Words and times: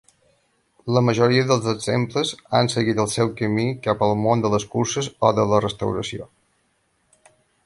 La 0.95 1.01
majoria 1.09 1.43
dels 1.51 1.67
exemples 1.73 2.31
han 2.61 2.71
seguit 2.75 3.01
el 3.05 3.11
seu 3.17 3.31
camí 3.43 3.67
cap 3.85 4.03
al 4.09 4.17
món 4.25 4.45
de 4.47 4.53
les 4.57 4.69
curses 4.75 5.13
o 5.31 5.35
de 5.43 5.47
la 5.53 5.65
restauració. 5.69 6.31